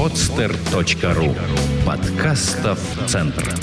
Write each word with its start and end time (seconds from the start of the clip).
podster.ru 0.00 1.36
Подкастов 1.84 2.80
Центр 3.06 3.54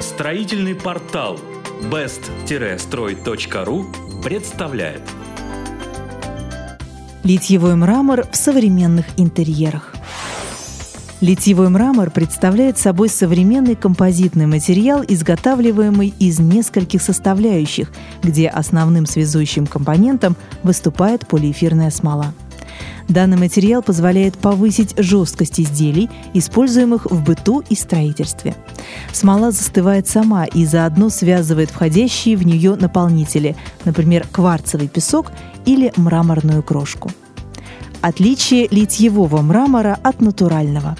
Строительный 0.00 0.74
портал 0.74 1.38
best-строй.ру 1.90 3.84
представляет 4.22 5.02
Литьевой 7.24 7.74
мрамор 7.76 8.26
в 8.32 8.36
современных 8.36 9.04
интерьерах. 9.18 9.94
Литьевой 11.20 11.68
мрамор 11.68 12.10
представляет 12.10 12.78
собой 12.78 13.10
современный 13.10 13.76
композитный 13.76 14.46
материал, 14.46 15.04
изготавливаемый 15.06 16.14
из 16.18 16.38
нескольких 16.38 17.02
составляющих, 17.02 17.92
где 18.22 18.48
основным 18.48 19.04
связующим 19.04 19.66
компонентом 19.66 20.36
выступает 20.62 21.26
полиэфирная 21.28 21.90
смола. 21.90 22.32
Данный 23.08 23.36
материал 23.36 23.82
позволяет 23.82 24.38
повысить 24.38 24.94
жесткость 24.96 25.60
изделий, 25.60 26.08
используемых 26.32 27.06
в 27.06 27.22
быту 27.22 27.62
и 27.68 27.74
строительстве. 27.74 28.54
Смола 29.12 29.50
застывает 29.50 30.08
сама 30.08 30.44
и 30.44 30.64
заодно 30.64 31.10
связывает 31.10 31.70
входящие 31.70 32.36
в 32.36 32.46
нее 32.46 32.76
наполнители, 32.76 33.56
например, 33.84 34.26
кварцевый 34.32 34.88
песок 34.88 35.32
или 35.66 35.92
мраморную 35.96 36.62
крошку. 36.62 37.10
Отличие 38.00 38.68
литьевого 38.70 39.40
мрамора 39.42 39.98
от 40.02 40.20
натурального. 40.20 40.96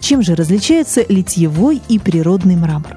Чем 0.00 0.22
же 0.22 0.34
различается 0.34 1.04
литьевой 1.08 1.80
и 1.88 1.98
природный 1.98 2.56
мрамор? 2.56 2.96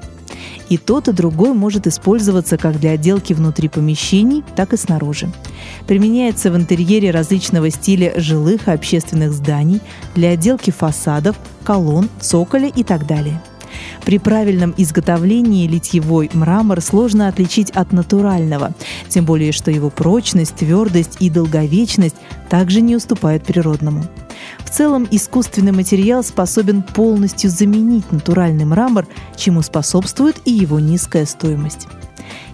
И 0.68 0.78
тот, 0.78 1.08
и 1.08 1.12
другой 1.12 1.52
может 1.52 1.86
использоваться 1.86 2.56
как 2.56 2.80
для 2.80 2.92
отделки 2.92 3.32
внутри 3.32 3.68
помещений, 3.68 4.42
так 4.56 4.72
и 4.72 4.76
снаружи. 4.76 5.30
Применяется 5.86 6.50
в 6.50 6.56
интерьере 6.56 7.10
различного 7.10 7.70
стиля 7.70 8.14
жилых 8.16 8.66
и 8.66 8.72
общественных 8.72 9.32
зданий, 9.32 9.80
для 10.14 10.30
отделки 10.30 10.70
фасадов, 10.70 11.36
колонн, 11.64 12.08
цоколя 12.20 12.68
и 12.68 12.82
так 12.82 13.06
далее. 13.06 13.40
При 14.04 14.18
правильном 14.18 14.74
изготовлении 14.76 15.66
литьевой 15.66 16.30
мрамор 16.32 16.80
сложно 16.80 17.28
отличить 17.28 17.70
от 17.70 17.92
натурального, 17.92 18.72
тем 19.08 19.24
более 19.24 19.52
что 19.52 19.70
его 19.70 19.90
прочность, 19.90 20.56
твердость 20.56 21.16
и 21.20 21.30
долговечность 21.30 22.16
также 22.48 22.80
не 22.80 22.96
уступают 22.96 23.44
природному. 23.44 24.04
В 24.58 24.70
целом 24.70 25.06
искусственный 25.10 25.72
материал 25.72 26.22
способен 26.22 26.82
полностью 26.82 27.50
заменить 27.50 28.10
натуральный 28.12 28.64
мрамор, 28.64 29.06
чему 29.36 29.62
способствует 29.62 30.36
и 30.44 30.50
его 30.50 30.80
низкая 30.80 31.26
стоимость. 31.26 31.86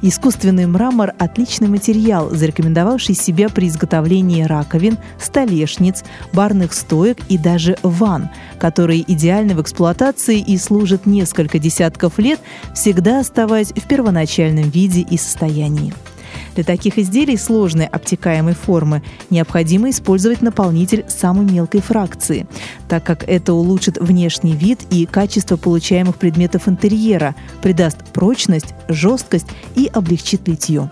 Искусственный 0.03 0.67
мрамор– 0.67 1.13
отличный 1.19 1.69
материал, 1.69 2.31
зарекомендовавший 2.31 3.15
себя 3.15 3.49
при 3.49 3.69
изготовлении 3.69 4.43
раковин, 4.43 4.99
столешниц, 5.21 6.03
барных 6.33 6.73
стоек 6.73 7.19
и 7.29 7.39
даже 7.39 7.79
ванн, 7.83 8.29
которые 8.59 9.11
идеальны 9.11 9.55
в 9.55 9.63
эксплуатации 9.63 10.41
и 10.41 10.59
служат 10.59 11.07
несколько 11.07 11.59
десятков 11.61 12.19
лет, 12.19 12.41
всегда 12.75 13.21
оставаясь 13.21 13.73
в 13.73 13.87
первоначальном 13.87 14.71
виде 14.71 15.01
и 15.03 15.17
состоянии. 15.17 15.95
Для 16.55 16.65
таких 16.65 16.99
изделий 16.99 17.37
сложной 17.37 17.87
обтекаемой 17.87 18.55
формы 18.55 19.03
необходимо 19.31 19.91
использовать 19.91 20.43
наполнитель 20.43 21.05
самой 21.09 21.47
мелкой 21.47 21.81
фракции, 21.81 22.47
так 22.89 23.05
как 23.05 23.27
это 23.27 23.55
улучшит 23.55 23.99
внешний 23.99 24.53
вид 24.53 24.81
и 24.91 25.07
качество 25.07 25.57
получаемых 25.57 26.17
предметов 26.17 26.69
интерьера, 26.69 27.35
придаст 27.63 28.05
прочность, 28.13 28.75
жесткость 28.89 29.47
и 29.75 29.87
облегчит 29.93 30.47
литье. 30.47 30.91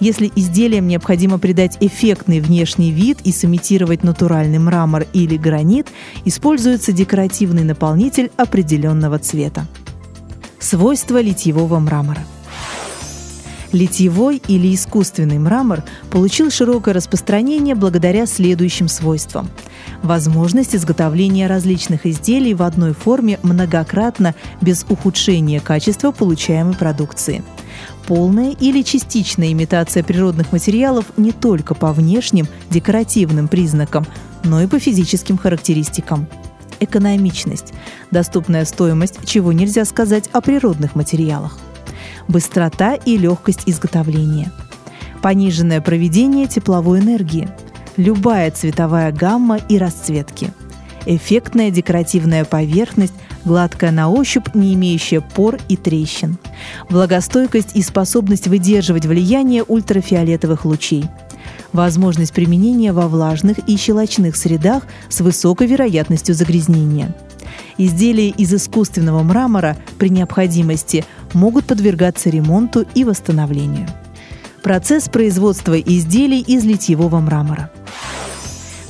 Если 0.00 0.32
изделиям 0.34 0.88
необходимо 0.88 1.38
придать 1.38 1.76
эффектный 1.80 2.40
внешний 2.40 2.90
вид 2.90 3.18
и 3.22 3.30
сымитировать 3.30 4.02
натуральный 4.02 4.58
мрамор 4.58 5.06
или 5.12 5.36
гранит, 5.36 5.86
используется 6.24 6.90
декоративный 6.90 7.62
наполнитель 7.62 8.32
определенного 8.36 9.20
цвета. 9.20 9.68
Свойства 10.58 11.20
литьевого 11.20 11.78
мрамора– 11.78 12.24
Литьевой 13.72 14.42
или 14.48 14.74
искусственный 14.74 15.38
мрамор 15.38 15.84
получил 16.10 16.50
широкое 16.50 16.92
распространение 16.92 17.74
благодаря 17.74 18.26
следующим 18.26 18.88
свойствам. 18.88 19.48
Возможность 20.02 20.74
изготовления 20.74 21.46
различных 21.46 22.04
изделий 22.04 22.54
в 22.54 22.62
одной 22.62 22.94
форме 22.94 23.38
многократно 23.42 24.34
без 24.60 24.84
ухудшения 24.88 25.60
качества 25.60 26.10
получаемой 26.10 26.74
продукции. 26.74 27.44
Полная 28.06 28.50
или 28.50 28.82
частичная 28.82 29.52
имитация 29.52 30.02
природных 30.02 30.50
материалов 30.50 31.04
не 31.16 31.30
только 31.30 31.74
по 31.74 31.92
внешним 31.92 32.48
декоративным 32.70 33.46
признакам, 33.46 34.04
но 34.42 34.60
и 34.60 34.66
по 34.66 34.80
физическим 34.80 35.38
характеристикам 35.38 36.26
экономичность, 36.80 37.74
доступная 38.10 38.64
стоимость, 38.64 39.18
чего 39.26 39.52
нельзя 39.52 39.84
сказать 39.84 40.28
о 40.32 40.40
природных 40.40 40.94
материалах 40.96 41.58
быстрота 42.30 42.94
и 42.94 43.18
легкость 43.18 43.64
изготовления, 43.66 44.50
пониженное 45.22 45.80
проведение 45.80 46.46
тепловой 46.46 47.00
энергии, 47.00 47.48
любая 47.96 48.50
цветовая 48.50 49.12
гамма 49.12 49.58
и 49.68 49.76
расцветки, 49.76 50.52
эффектная 51.06 51.70
декоративная 51.70 52.44
поверхность, 52.44 53.14
гладкая 53.44 53.90
на 53.90 54.08
ощупь, 54.08 54.54
не 54.54 54.74
имеющая 54.74 55.20
пор 55.20 55.58
и 55.68 55.76
трещин, 55.76 56.38
влагостойкость 56.88 57.74
и 57.74 57.82
способность 57.82 58.46
выдерживать 58.46 59.06
влияние 59.06 59.64
ультрафиолетовых 59.64 60.64
лучей, 60.64 61.04
возможность 61.72 62.32
применения 62.32 62.92
во 62.92 63.08
влажных 63.08 63.58
и 63.66 63.76
щелочных 63.76 64.36
средах 64.36 64.84
с 65.08 65.20
высокой 65.20 65.66
вероятностью 65.66 66.34
загрязнения– 66.34 67.14
Изделия 67.78 68.28
из 68.28 68.52
искусственного 68.52 69.22
мрамора 69.22 69.76
при 69.98 70.10
необходимости 70.10 71.04
могут 71.34 71.64
подвергаться 71.64 72.30
ремонту 72.30 72.86
и 72.94 73.04
восстановлению. 73.04 73.88
Процесс 74.62 75.08
производства 75.08 75.78
изделий 75.78 76.40
из 76.40 76.64
литьевого 76.64 77.20
мрамора. 77.20 77.70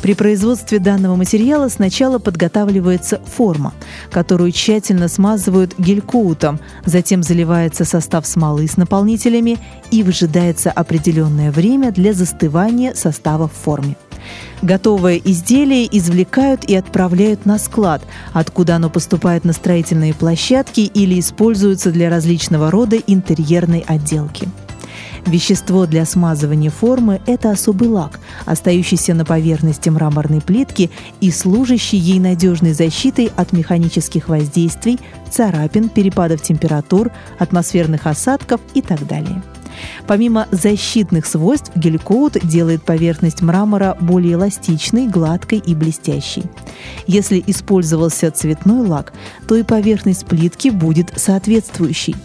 При 0.02 0.14
производстве 0.14 0.78
данного 0.78 1.14
материала 1.14 1.68
сначала 1.68 2.18
подготавливается 2.18 3.20
форма, 3.24 3.74
которую 4.10 4.50
тщательно 4.50 5.08
смазывают 5.08 5.78
гелькоутом, 5.78 6.58
затем 6.86 7.22
заливается 7.22 7.84
состав 7.84 8.26
смолы 8.26 8.66
с 8.66 8.78
наполнителями 8.78 9.58
и 9.90 10.02
выжидается 10.02 10.70
определенное 10.70 11.52
время 11.52 11.92
для 11.92 12.14
застывания 12.14 12.94
состава 12.94 13.46
в 13.48 13.52
форме. 13.52 13.96
Готовое 14.62 15.16
изделие 15.16 15.88
извлекают 15.96 16.64
и 16.64 16.74
отправляют 16.74 17.46
на 17.46 17.58
склад, 17.58 18.02
откуда 18.32 18.76
оно 18.76 18.90
поступает 18.90 19.44
на 19.44 19.52
строительные 19.52 20.14
площадки 20.14 20.80
или 20.80 21.18
используется 21.18 21.90
для 21.90 22.10
различного 22.10 22.70
рода 22.70 22.96
интерьерной 22.96 23.84
отделки. 23.86 24.48
Вещество 25.26 25.86
для 25.86 26.04
смазывания 26.04 26.70
формы– 26.70 27.20
это 27.26 27.50
особый 27.50 27.88
лак, 27.88 28.20
остающийся 28.46 29.14
на 29.14 29.24
поверхности 29.24 29.88
мраморной 29.88 30.40
плитки 30.40 30.90
и 31.20 31.30
служащий 31.30 31.98
ей 31.98 32.18
надежной 32.18 32.72
защитой 32.72 33.30
от 33.36 33.52
механических 33.52 34.28
воздействий, 34.28 34.98
царапин, 35.30 35.88
перепадов 35.88 36.42
температур, 36.42 37.10
атмосферных 37.38 38.06
осадков 38.06 38.60
и 38.74 38.82
так 38.82 39.06
далее. 39.06 39.42
Помимо 40.06 40.46
защитных 40.50 41.26
свойств, 41.26 41.70
геликоут 41.74 42.38
делает 42.42 42.82
поверхность 42.82 43.42
мрамора 43.42 43.96
более 44.00 44.34
эластичной, 44.34 45.08
гладкой 45.08 45.58
и 45.58 45.74
блестящей. 45.74 46.44
Если 47.06 47.42
использовался 47.46 48.30
цветной 48.30 48.86
лак, 48.86 49.12
то 49.46 49.56
и 49.56 49.62
поверхность 49.62 50.26
плитки 50.26 50.70
будет 50.70 51.12
соответствующей. 51.16 52.16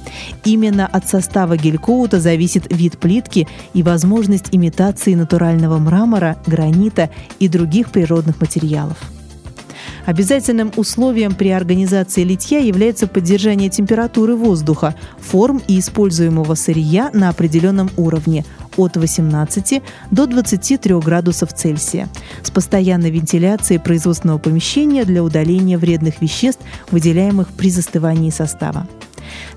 Именно 0.43 0.87
от 0.87 1.07
состава 1.09 1.57
гелькоута 1.57 2.19
зависит 2.19 2.71
вид 2.73 2.97
плитки 2.97 3.47
и 3.73 3.83
возможность 3.83 4.49
имитации 4.51 5.15
натурального 5.15 5.77
мрамора, 5.77 6.37
гранита 6.45 7.09
и 7.39 7.47
других 7.47 7.91
природных 7.91 8.39
материалов. 8.39 8.97
Обязательным 10.05 10.71
условием 10.75 11.33
при 11.33 11.49
организации 11.49 12.23
литья 12.23 12.59
является 12.59 13.07
поддержание 13.07 13.69
температуры 13.69 14.35
воздуха, 14.35 14.95
форм 15.19 15.61
и 15.67 15.79
используемого 15.79 16.55
сырья 16.55 17.09
на 17.13 17.29
определенном 17.29 17.89
уровне 17.97 18.45
от 18.77 18.97
18 18.97 19.81
до 20.11 20.27
23 20.27 20.95
градусов 20.99 21.53
Цельсия 21.53 22.09
с 22.43 22.51
постоянной 22.51 23.09
вентиляцией 23.09 23.79
производственного 23.79 24.37
помещения 24.37 25.05
для 25.05 25.23
удаления 25.23 25.77
вредных 25.77 26.21
веществ, 26.21 26.61
выделяемых 26.91 27.49
при 27.49 27.69
застывании 27.69 28.29
состава. 28.29 28.87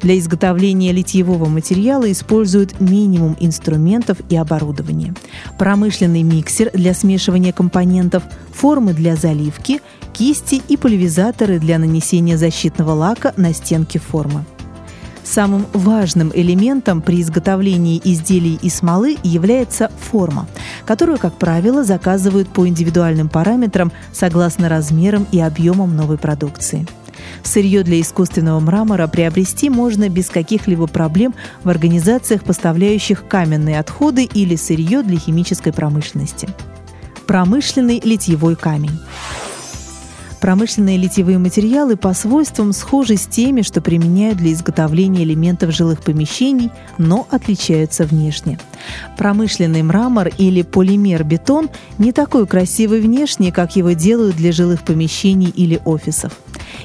Для 0.00 0.18
изготовления 0.18 0.92
литьевого 0.92 1.46
материала 1.46 2.10
используют 2.10 2.80
минимум 2.80 3.36
инструментов 3.40 4.18
и 4.28 4.36
оборудования. 4.36 5.14
Промышленный 5.58 6.22
миксер 6.22 6.70
для 6.72 6.94
смешивания 6.94 7.52
компонентов, 7.52 8.22
формы 8.52 8.92
для 8.92 9.16
заливки, 9.16 9.80
кисти 10.18 10.60
и 10.66 10.76
пульверизаторы 10.76 11.60
для 11.60 11.78
нанесения 11.78 12.36
защитного 12.36 12.90
лака 12.90 13.32
на 13.36 13.54
стенки 13.54 13.98
формы. 13.98 14.44
Самым 15.22 15.66
важным 15.72 16.32
элементом 16.34 17.02
при 17.02 17.22
изготовлении 17.22 18.00
изделий 18.02 18.58
из 18.60 18.76
смолы 18.76 19.16
является 19.22 19.92
форма, 20.10 20.48
которую, 20.86 21.18
как 21.18 21.34
правило, 21.34 21.84
заказывают 21.84 22.48
по 22.48 22.66
индивидуальным 22.66 23.28
параметрам 23.28 23.92
согласно 24.12 24.68
размерам 24.68 25.26
и 25.30 25.38
объемам 25.38 25.94
новой 25.94 26.18
продукции. 26.18 26.86
Сырье 27.44 27.84
для 27.84 28.00
искусственного 28.00 28.58
мрамора 28.58 29.06
приобрести 29.06 29.70
можно 29.70 30.08
без 30.08 30.30
каких-либо 30.30 30.88
проблем 30.88 31.34
в 31.62 31.68
организациях, 31.68 32.42
поставляющих 32.42 33.28
каменные 33.28 33.78
отходы 33.78 34.24
или 34.24 34.56
сырье 34.56 35.02
для 35.02 35.18
химической 35.18 35.72
промышленности. 35.72 36.48
Промышленный 37.26 38.00
литьевой 38.02 38.56
камень. 38.56 38.98
Промышленные 40.40 40.96
литьевые 40.96 41.38
материалы 41.38 41.96
по 41.96 42.14
свойствам 42.14 42.72
схожи 42.72 43.16
с 43.16 43.26
теми, 43.26 43.62
что 43.62 43.80
применяют 43.80 44.38
для 44.38 44.52
изготовления 44.52 45.24
элементов 45.24 45.74
жилых 45.74 46.02
помещений, 46.02 46.70
но 46.96 47.26
отличаются 47.30 48.04
внешне. 48.04 48.58
Промышленный 49.16 49.82
мрамор 49.82 50.28
или 50.38 50.62
полимер-бетон 50.62 51.70
не 51.98 52.12
такой 52.12 52.46
красивый 52.46 53.00
внешне, 53.00 53.52
как 53.52 53.76
его 53.76 53.92
делают 53.92 54.36
для 54.36 54.52
жилых 54.52 54.82
помещений 54.82 55.48
или 55.48 55.80
офисов. 55.84 56.32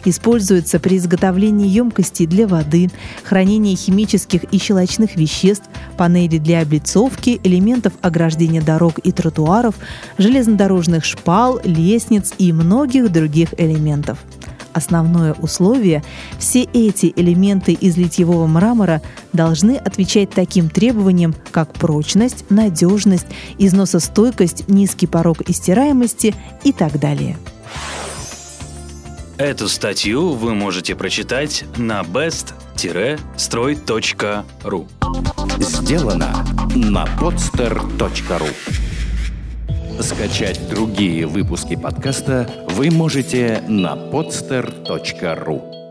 Используется 0.05 0.79
при 0.79 0.97
изготовлении 0.97 1.67
емкостей 1.67 2.27
для 2.27 2.47
воды, 2.47 2.89
хранении 3.23 3.75
химических 3.75 4.43
и 4.45 4.57
щелочных 4.57 5.15
веществ, 5.15 5.65
панели 5.97 6.37
для 6.37 6.61
облицовки, 6.61 7.39
элементов 7.43 7.93
ограждения 8.01 8.61
дорог 8.61 8.99
и 8.99 9.11
тротуаров, 9.11 9.75
железнодорожных 10.17 11.05
шпал, 11.05 11.59
лестниц 11.63 12.33
и 12.37 12.51
многих 12.51 13.11
других 13.11 13.53
элементов. 13.57 14.19
Основное 14.73 15.33
условие– 15.33 16.03
все 16.39 16.63
эти 16.63 17.13
элементы 17.15 17.73
из 17.73 17.95
литьевого 17.95 18.47
мрамора 18.47 19.01
должны 19.31 19.75
отвечать 19.77 20.31
таким 20.31 20.69
требованиям, 20.69 21.35
как 21.51 21.73
прочность, 21.73 22.45
надежность, 22.49 23.27
износостойкость, 23.59 24.67
низкий 24.67 25.05
порог 25.05 25.47
истираемости 25.47 26.33
и 26.63 26.73
так 26.73 26.99
далее. 26.99 27.37
Эту 29.37 29.67
статью 29.67 30.33
вы 30.33 30.53
можете 30.53 30.95
прочитать 30.95 31.65
на 31.75 32.01
best-строй.ру 32.01 34.87
Сделано 35.59 36.45
на 36.75 37.05
podster.ru 37.19 38.49
Скачать 40.01 40.69
другие 40.69 41.25
выпуски 41.25 41.75
подкаста 41.75 42.47
вы 42.69 42.91
можете 42.91 43.63
на 43.67 43.95
podster.ru 43.95 45.82